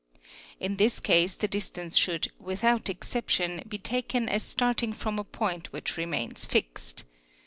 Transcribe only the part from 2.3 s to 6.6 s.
without exception be taken as starting from a point which remains